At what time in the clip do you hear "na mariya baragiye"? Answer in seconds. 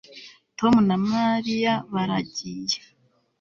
0.87-2.77